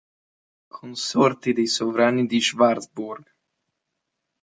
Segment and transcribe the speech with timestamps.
[0.77, 3.31] Consorti dei sovrani di Schwarzburg